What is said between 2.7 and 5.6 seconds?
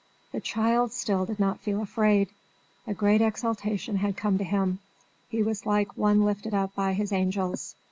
A great exaltation had come to him: he